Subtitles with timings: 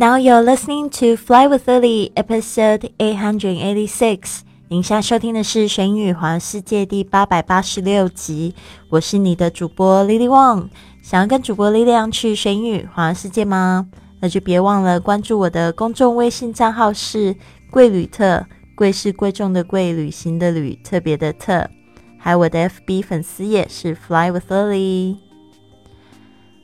[0.00, 4.40] Now you're listening to Fly with Lily, episode eight hundred eighty-six.
[4.68, 8.54] 您现在收听的是《神语环世界》第八百八十六集。
[8.88, 10.70] 我是你的主播 Lily Wang。
[11.02, 13.88] 想要跟主播力量去神语环世界吗？
[14.20, 17.36] 那就别忘了关注我的公众微信账号是
[17.70, 21.68] “贵旅特”，贵是贵重的贵，旅行的旅，特别的特。
[22.18, 25.18] 还有我的 FB 粉丝页是 Fly with Lily。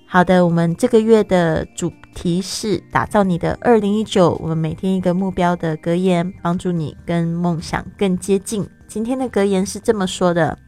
[0.06, 4.30] 好的，我们这个月的主提示打造你的二零一九。
[4.40, 8.66] 我们每天一个目标的格言，帮助你跟梦想更接近。
[8.88, 10.58] 今天的格言是这么说的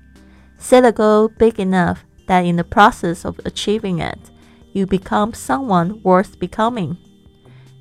[0.61, 4.19] ：Set a goal big enough that in the process of achieving it,
[4.73, 6.97] you become someone worth becoming。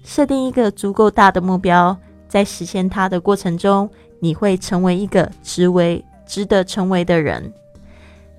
[0.01, 1.97] 设定一个足够大的目标，
[2.29, 3.89] 在实现它的过程中，
[4.21, 7.53] 你会成为一个值为值得成为的人。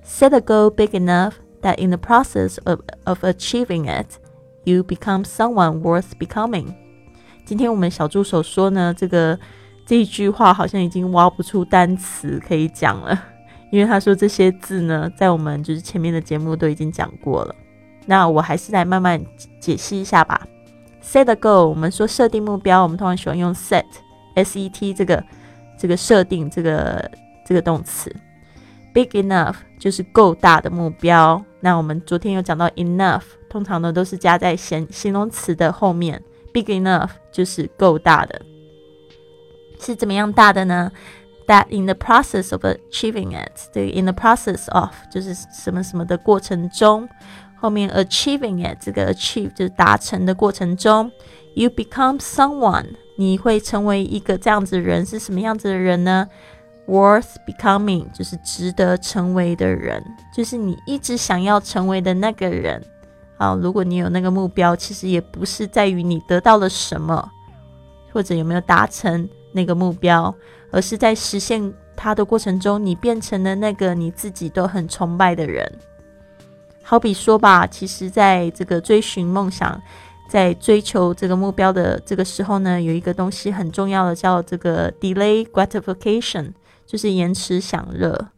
[0.03, 1.33] Set a goal big enough。
[1.61, 4.17] that in the process of, of achieving it,
[4.63, 6.67] you become someone worth becoming。
[7.45, 9.39] 今天我们小助手说呢，这个
[9.85, 13.19] 这一句话好像已经挖不出单词可以讲了，
[13.71, 17.55] 因为他说这些字呢，在我们就是前面的节目都已经讲过了。
[18.05, 19.23] 那我还是来慢慢
[19.59, 20.41] 解析一下吧。
[21.03, 25.23] Set a goal，我们说设定目标，我们通常喜欢用 set，s e t 这个
[25.77, 27.11] 这个设定这个
[27.45, 28.15] 这个动词。
[28.93, 31.43] Big enough 就是够大的目标。
[31.61, 36.23] 那我们昨天有讲到 enough，通常呢都是加在形形容词的后面。
[36.51, 38.41] Big enough 就是够大的，
[39.79, 40.91] 是怎么样大的呢
[41.45, 47.07] ？That in the process of achieving it，对 in the process of 就是什么什么的过程中，
[47.55, 51.11] 后面 achieving it 这个 achieve 就是达成的过程中
[51.53, 56.27] ，you become someone，你会成为一个这样子的人，是什么样子的人呢
[56.87, 60.03] ？Worth becoming 就是值得成为的人，
[60.35, 62.83] 就是你一直想要成为的那个人
[63.39, 63.55] 啊。
[63.55, 67.31] 如果你有那个目标，其实也不是在于你得到了什么，
[68.13, 70.31] 或者有没有达成那个目标，
[70.69, 75.67] 而是在实现它的过程中，你变成了那个你自己都很崇拜的人。
[76.83, 79.81] 好比说吧，其实在这个追寻梦想，
[80.29, 86.53] 在追求这个目标的这个时候呢，有一个东西很重要的，叫这个 delay gratification。
[86.89, 88.29] 就是延迟享乐，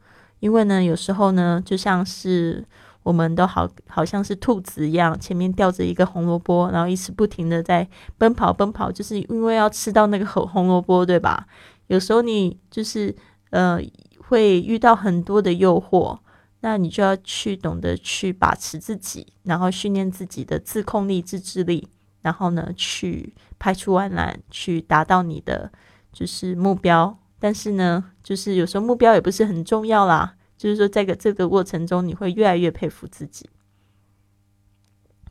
[0.42, 2.66] 因为呢，有时候呢，就像是
[3.04, 11.48] 我们都好好像是兔子一样，前面吊着一个红萝卜，然后一直不停的在奔跑奔跑，就是因为要吃到那个红红萝卜，对吧？
[11.88, 13.16] 有时候你就是
[13.50, 13.80] 呃
[14.28, 16.18] 会遇到很多的诱惑，
[16.62, 21.88] 那你就要去懂得去把持自己，然后训练自己的自控力、自制力，
[22.22, 25.72] 然后呢去排除万难，去达到你的
[26.14, 27.18] 就是目标。
[27.40, 30.36] 但是呢，就是有时候目标也不是很重要啦。
[30.62, 33.50] 就是说，在个这个过程中，你会越来越佩服自己。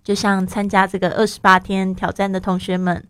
[0.02, 3.06] 就像参加这个二十八天挑战的同学们，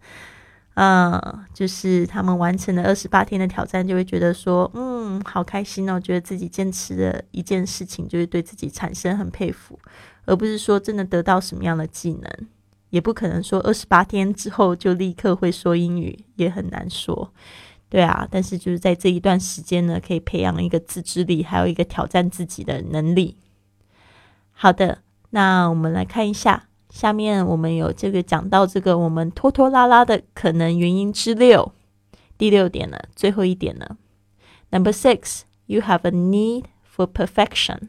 [0.74, 1.18] 嗯，
[1.54, 9.80] 就是他们完成了二十八天的挑战，就会觉得说，嗯，好开心哦，觉得自己坚持的一件事情，就会对自己产生很佩服，
[10.26, 12.30] 而不是说真的得到什么样的技能，
[12.90, 17.32] 也不可能说二十八天之后就立刻会说英语，也很难说。
[17.90, 23.36] 对啊，但是就是在这一段时间呢，可以培养一个自制力，还有一个挑战自己的能力。
[24.52, 31.72] 好的，那我们来看一下，下面我们有这个讲到这个我们拖拖拉拉的可能原因之六，
[32.38, 33.96] 第六点呢，最后一点呢。
[34.70, 37.88] Number six, you have a need for perfection。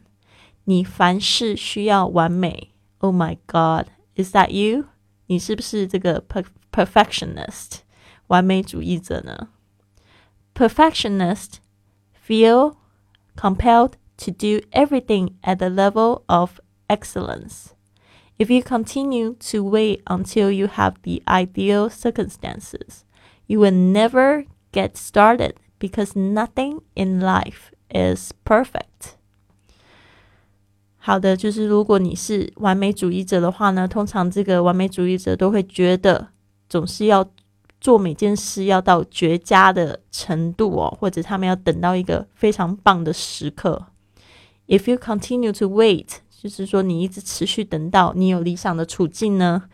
[0.64, 2.72] 你凡事需要完美。
[2.98, 3.86] Oh my God,
[4.16, 4.86] is that you？
[5.26, 6.24] 你是不是这个
[6.72, 7.78] perfectionist
[8.26, 9.48] 完美主义者呢
[10.53, 11.59] ？perfectionists
[12.13, 12.77] feel
[13.35, 17.75] compelled to do everything at the level of excellence.
[18.39, 23.03] If you continue to wait until you have the ideal circumstances,
[23.47, 29.15] you will never get started because nothing in life is perfect.
[30.97, 36.27] 好的，就是如果你是完美主义者的话呢，通常这个完美主义者都会觉得
[36.67, 37.23] 总是要
[37.82, 43.86] 做每件事要到绝佳的程度哦，或者他们要等到一个非常棒的时刻。
[44.68, 49.64] If you continue to wait，就是说你一直持续等到你有理想的处境呢，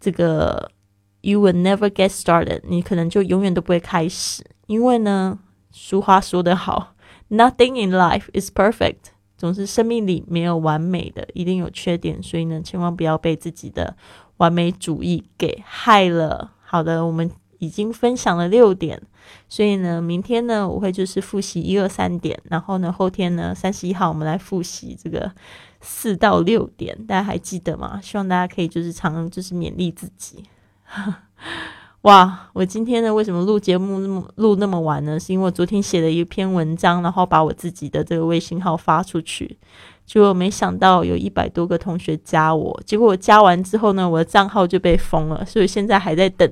[0.00, 0.72] 这个
[1.20, 4.44] you will never get started，你可能就永远都不会开始。
[4.66, 5.38] 因为呢，
[5.70, 6.96] 俗话说得好
[7.30, 12.20] ，Nothing in life is perfect，总是生命里没有完美的，一定有缺点。
[12.20, 13.96] 所以呢，千万不要被自己的
[14.38, 16.50] 完美主义给害了。
[16.64, 17.30] 好的，我们。
[17.64, 19.00] 已经分享了六点，
[19.48, 25.32] 所以呢，明天呢，我会就是复习一二三点，然后呢，后天呢，三十一号我们来复习这个
[25.80, 27.98] 四到六点，大家还记得吗？
[28.02, 30.44] 希望大家可以就是常就是勉励自己。
[32.02, 32.50] 哇！
[32.52, 35.18] 我今天呢，为什么录节目那么录那么晚呢？
[35.18, 39.56] 是因为我昨天写了一篇文章，然后把我自己的这个微信号发出去，
[40.04, 46.46] 结果没想到有一百多个同学加我，结果我加完之后呢，我的账号就被封了，所以现在还在等，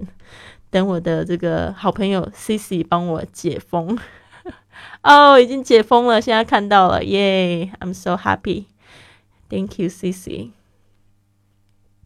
[0.73, 3.99] 等我的这个好朋友 C C 帮我解封。
[5.05, 10.51] 哦，已经解封了，现在看到了，耶！I'm so happy，Thank you C C。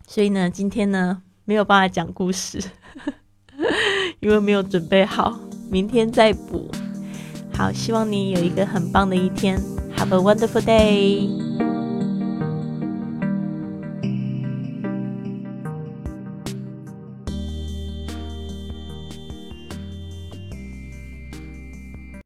[0.07, 2.61] 所以呢，今天呢，没有办法讲故事。
[4.21, 5.39] 因为没有准备好，
[5.71, 6.71] 明天再补。
[7.55, 9.59] 好，希望你有一个很棒的一天。
[9.97, 11.46] Have a wonderful day.